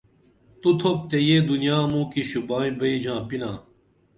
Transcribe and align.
تو 0.61 0.69
تُھپ 0.79 0.97
تے 1.09 1.17
یہ 1.27 1.37
دنیا 1.49 1.77
موں 1.91 2.05
کی 2.11 2.21
شوباں 2.29 2.65
بئی 2.79 2.95
ژاپِنا 3.03 3.51